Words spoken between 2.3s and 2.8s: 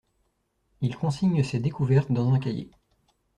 un cahier.